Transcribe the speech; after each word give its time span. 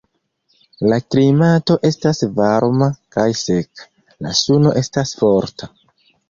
La 0.93 0.97
klimato 1.13 1.77
estas 1.89 2.21
varma 2.39 2.87
kaj 3.17 3.27
seka; 3.43 3.87
la 4.27 4.33
suno 4.41 4.75
estas 4.83 5.15
forta. 5.23 5.71